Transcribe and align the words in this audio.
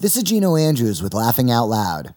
This 0.00 0.16
is 0.16 0.22
Gino 0.22 0.54
Andrews 0.54 1.02
with 1.02 1.12
Laughing 1.12 1.50
Out 1.50 1.66
Loud. 1.66 2.14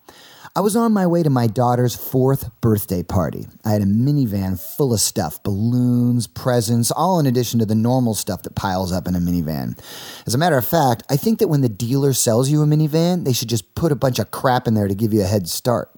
I 0.55 0.59
was 0.59 0.75
on 0.75 0.93
my 0.93 1.07
way 1.07 1.23
to 1.23 1.31
my 1.31 1.47
daughter's 1.47 1.95
fourth 1.95 2.51
birthday 2.61 3.01
party. 3.01 3.47
I 3.65 3.71
had 3.71 3.81
a 3.81 3.85
minivan 3.85 4.59
full 4.77 4.93
of 4.93 4.99
stuff 4.99 5.41
balloons, 5.41 6.27
presents, 6.27 6.91
all 6.91 7.19
in 7.19 7.25
addition 7.25 7.57
to 7.57 7.65
the 7.65 7.73
normal 7.73 8.13
stuff 8.13 8.43
that 8.43 8.53
piles 8.53 8.91
up 8.91 9.07
in 9.07 9.15
a 9.15 9.19
minivan. 9.19 9.79
As 10.27 10.35
a 10.35 10.37
matter 10.37 10.59
of 10.59 10.67
fact, 10.67 11.01
I 11.09 11.17
think 11.17 11.39
that 11.39 11.47
when 11.47 11.61
the 11.61 11.69
dealer 11.69 12.13
sells 12.13 12.51
you 12.51 12.61
a 12.61 12.67
minivan, 12.67 13.25
they 13.25 13.33
should 13.33 13.49
just 13.49 13.73
put 13.73 13.91
a 13.91 13.95
bunch 13.95 14.19
of 14.19 14.29
crap 14.29 14.67
in 14.67 14.75
there 14.75 14.87
to 14.87 14.93
give 14.93 15.11
you 15.11 15.23
a 15.23 15.25
head 15.25 15.49
start. 15.49 15.89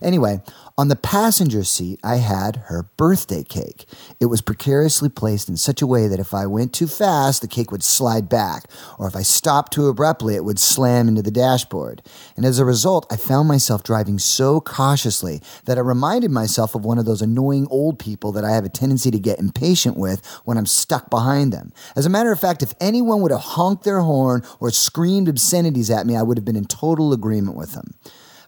Anyway, 0.00 0.40
on 0.80 0.88
the 0.88 0.96
passenger 0.96 1.62
seat, 1.62 2.00
I 2.02 2.16
had 2.16 2.56
her 2.68 2.84
birthday 2.96 3.42
cake. 3.42 3.84
It 4.18 4.26
was 4.26 4.40
precariously 4.40 5.10
placed 5.10 5.50
in 5.50 5.58
such 5.58 5.82
a 5.82 5.86
way 5.86 6.08
that 6.08 6.18
if 6.18 6.32
I 6.32 6.46
went 6.46 6.72
too 6.72 6.86
fast, 6.86 7.42
the 7.42 7.48
cake 7.48 7.70
would 7.70 7.82
slide 7.82 8.30
back, 8.30 8.64
or 8.98 9.06
if 9.06 9.14
I 9.14 9.20
stopped 9.20 9.74
too 9.74 9.88
abruptly, 9.88 10.36
it 10.36 10.44
would 10.46 10.58
slam 10.58 11.06
into 11.06 11.20
the 11.20 11.30
dashboard. 11.30 12.00
And 12.34 12.46
as 12.46 12.58
a 12.58 12.64
result, 12.64 13.06
I 13.12 13.16
found 13.16 13.46
myself 13.46 13.82
driving 13.82 14.18
so 14.18 14.58
cautiously 14.58 15.42
that 15.66 15.76
I 15.76 15.82
reminded 15.82 16.30
myself 16.30 16.74
of 16.74 16.82
one 16.82 16.98
of 16.98 17.04
those 17.04 17.20
annoying 17.20 17.66
old 17.70 17.98
people 17.98 18.32
that 18.32 18.46
I 18.46 18.52
have 18.52 18.64
a 18.64 18.70
tendency 18.70 19.10
to 19.10 19.18
get 19.18 19.38
impatient 19.38 19.98
with 19.98 20.24
when 20.46 20.56
I'm 20.56 20.64
stuck 20.64 21.10
behind 21.10 21.52
them. 21.52 21.74
As 21.94 22.06
a 22.06 22.10
matter 22.10 22.32
of 22.32 22.40
fact, 22.40 22.62
if 22.62 22.72
anyone 22.80 23.20
would 23.20 23.32
have 23.32 23.40
honked 23.40 23.84
their 23.84 24.00
horn 24.00 24.42
or 24.60 24.70
screamed 24.70 25.28
obscenities 25.28 25.90
at 25.90 26.06
me, 26.06 26.16
I 26.16 26.22
would 26.22 26.38
have 26.38 26.46
been 26.46 26.56
in 26.56 26.64
total 26.64 27.12
agreement 27.12 27.58
with 27.58 27.72
them. 27.72 27.96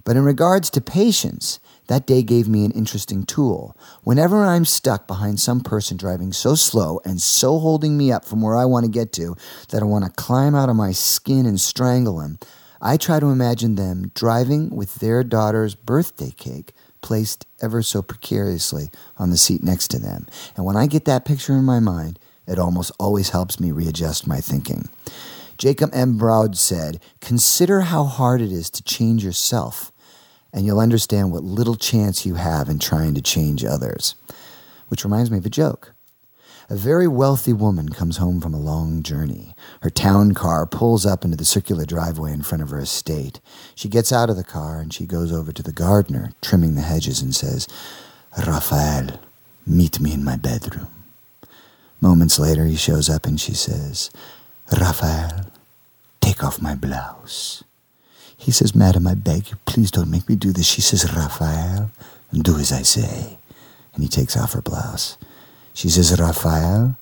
But 0.05 0.16
in 0.16 0.24
regards 0.24 0.70
to 0.70 0.80
patience, 0.80 1.61
that 1.88 2.06
day 2.06 2.23
gave 2.23 2.48
me 2.48 2.65
an 2.65 2.73
interesting 2.73 3.24
tool. 3.24 3.77
Whenever 4.02 4.45
I'm 4.45 4.65
stuck 4.65 5.06
behind 5.06 5.41
some 5.41 5.60
person 5.60 5.97
driving 5.97 6.33
so 6.33 6.55
slow 6.55 7.01
and 7.05 7.20
so 7.20 7.59
holding 7.59 7.97
me 7.97 8.10
up 8.10 8.24
from 8.24 8.41
where 8.41 8.57
I 8.57 8.65
want 8.65 8.84
to 8.84 8.91
get 8.91 9.12
to 9.15 9.37
that 9.69 9.83
I 9.83 9.87
want 9.87 10.05
to 10.05 10.10
climb 10.10 10.55
out 10.55 10.69
of 10.69 10.77
my 10.77 10.93
skin 10.93 11.46
and 11.46 11.60
strangle 11.60 12.19
them, 12.19 12.38
I 12.80 12.96
try 12.96 13.20
to 13.20 13.27
imagine 13.27 13.77
them 13.77 14.10
driving 14.15 14.70
with 14.70 14.96
their 14.96 15.23
daughter's 15.23 15.74
birthday 15.74 16.30
cake 16.30 16.73
placed 17.01 17.46
ever 17.60 17.82
so 17.82 18.01
precariously 18.01 18.91
on 19.19 19.30
the 19.30 19.37
seat 19.37 19.63
next 19.63 19.88
to 19.88 19.98
them. 19.98 20.26
And 20.57 20.65
when 20.65 20.76
I 20.76 20.87
get 20.87 21.04
that 21.04 21.24
picture 21.24 21.52
in 21.52 21.65
my 21.65 21.80
mind, 21.80 22.19
it 22.46 22.59
almost 22.59 22.91
always 22.98 23.30
helps 23.30 23.60
me 23.60 23.71
readjust 23.71 24.26
my 24.26 24.41
thinking. 24.41 24.88
Jacob 25.59 25.91
M. 25.93 26.16
Braude 26.16 26.57
said, 26.57 27.01
Consider 27.21 27.82
how 27.82 28.04
hard 28.04 28.41
it 28.41 28.51
is 28.51 28.69
to 28.71 28.82
change 28.82 29.24
yourself 29.24 29.91
and 30.52 30.66
you'll 30.66 30.80
understand 30.80 31.32
what 31.32 31.42
little 31.42 31.76
chance 31.76 32.26
you 32.26 32.34
have 32.34 32.68
in 32.68 32.78
trying 32.78 33.14
to 33.14 33.22
change 33.22 33.64
others. 33.64 34.14
Which 34.88 35.04
reminds 35.04 35.30
me 35.30 35.38
of 35.38 35.46
a 35.46 35.50
joke. 35.50 35.95
A 36.68 36.76
very 36.76 37.08
wealthy 37.08 37.52
woman 37.52 37.88
comes 37.88 38.18
home 38.18 38.40
from 38.40 38.54
a 38.54 38.60
long 38.60 39.02
journey. 39.02 39.54
Her 39.80 39.90
town 39.90 40.32
car 40.32 40.64
pulls 40.64 41.04
up 41.04 41.24
into 41.24 41.36
the 41.36 41.45
circular 41.45 41.84
driveway 41.84 42.32
in 42.32 42.42
front 42.42 42.62
of 42.62 42.70
her 42.70 42.78
estate. 42.78 43.40
She 43.74 43.88
gets 43.88 44.12
out 44.12 44.30
of 44.30 44.36
the 44.36 44.45
car 44.45 44.80
and 44.80 44.92
she 44.92 45.04
goes 45.04 45.32
over 45.32 45.52
to 45.52 45.62
the 45.62 45.73
gardener, 45.73 46.32
trimming 46.40 46.74
the 46.74 46.82
hedges, 46.82 47.20
and 47.20 47.34
says, 47.34 47.68
Raphael, 48.46 49.20
meet 49.66 50.00
me 50.00 50.14
in 50.14 50.24
my 50.24 50.36
bedroom. 50.36 50.88
Moments 52.00 52.38
later, 52.38 52.64
he 52.64 52.76
shows 52.76 53.10
up 53.10 53.26
and 53.26 53.40
she 53.40 53.54
says, 53.54 54.10
Raphael, 54.70 55.46
take 56.20 56.42
off 56.42 56.62
my 56.62 56.74
blouse. 56.74 57.64
He 58.43 58.51
says, 58.51 58.74
Madam, 58.74 59.07
I 59.07 59.15
beg 59.15 59.51
you, 59.51 59.57
please 59.66 59.93
don't 59.93 60.10
make 60.10 60.29
me 60.29 60.35
do 60.35 60.51
this. 60.51 60.66
She 60.66 60.80
says, 60.80 61.15
Raphael, 61.15 61.93
do 62.32 62.59
as 62.59 62.73
I 62.73 62.82
say. 62.82 63.38
And 63.95 64.03
he 64.03 64.09
takes 64.09 64.37
off 64.37 64.54
her 64.54 64.60
blouse. 64.60 65.16
She 65.75 65.88
says, 65.88 66.19
Raphael, 66.21 66.97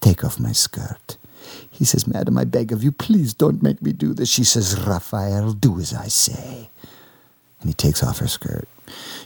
take 0.00 0.24
off 0.24 0.40
my 0.40 0.52
skirt. 0.52 1.18
He 1.70 1.84
says, 1.84 2.06
Madam, 2.06 2.38
I 2.38 2.44
beg 2.44 2.72
of 2.72 2.82
you, 2.82 2.92
please 2.92 3.34
don't 3.34 3.62
make 3.62 3.82
me 3.82 3.92
do 3.92 4.14
this. 4.14 4.30
She 4.30 4.42
says, 4.42 4.80
Raphael, 4.80 5.52
do 5.52 5.78
as 5.78 5.92
I 5.92 6.08
say. 6.08 6.70
And 7.60 7.68
he 7.68 7.74
takes 7.74 8.02
off 8.02 8.20
her 8.20 8.28
skirt. 8.28 8.66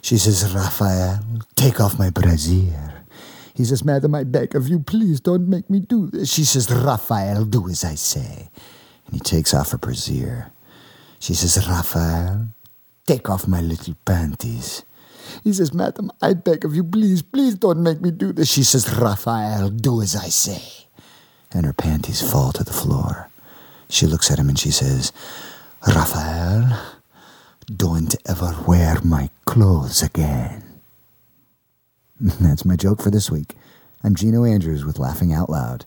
She 0.03 0.19
says, 0.19 0.53
Raphael, 0.53 1.21
take 1.55 1.81
off 1.81 2.01
my 2.01 2.11
brassiere. 2.11 3.05
He 3.55 3.65
says, 3.65 3.85
Madam, 3.85 4.17
I 4.17 4.25
beg 4.25 4.57
of 4.57 4.69
you, 4.69 4.81
please 4.81 5.21
don't 5.21 5.49
make 5.49 5.71
me 5.71 5.79
do 5.79 6.09
this. 6.09 6.33
She 6.33 6.45
says, 6.45 6.69
Raphael, 6.69 7.45
do 7.45 7.69
as 7.69 7.85
I 7.85 7.95
say. 7.95 8.49
And 9.07 9.15
he 9.15 9.21
takes 9.21 9.55
off 9.55 9.71
her 9.71 9.79
brassiere. 9.79 10.51
She 11.25 11.33
says, 11.33 11.67
Raphael, 11.67 12.49
take 13.07 13.31
off 13.31 13.49
my 13.49 13.63
little 13.63 13.95
panties. 14.05 14.85
He 15.43 15.55
says, 15.55 15.73
Madam, 15.73 16.13
I 16.21 16.35
beg 16.35 16.67
of 16.67 16.77
you, 16.77 16.85
please, 16.85 17.23
please 17.23 17.55
don't 17.55 17.83
make 17.83 18.03
me 18.03 18.11
do 18.11 18.31
this. 18.31 18.53
She 18.53 18.63
says, 18.63 18.95
Raphael, 18.95 19.71
do 19.71 20.03
as 20.03 20.15
I 20.15 20.29
say. 20.29 20.61
And 21.51 21.65
her 21.65 21.73
panties 21.73 22.21
fall 22.21 22.53
to 22.53 22.63
the 22.63 22.75
floor. 22.75 23.31
She 23.89 24.05
looks 24.07 24.31
at 24.31 24.39
him 24.39 24.51
and 24.51 24.59
she 24.59 24.71
says, 24.71 25.13
Raphael, 25.87 26.79
don't 27.75 28.15
ever 28.29 28.55
wear 28.69 28.99
my 29.03 29.31
clothes 29.47 30.03
again. 30.03 30.63
That's 32.21 32.67
my 32.67 32.77
joke 32.77 33.01
for 33.01 33.11
this 33.11 33.31
week. 33.31 33.55
I'm 34.03 34.15
Gino 34.15 34.45
Andrews 34.45 34.85
with 34.85 34.99
Laughing 34.99 35.33
Out 35.33 35.49
Loud. 35.49 35.87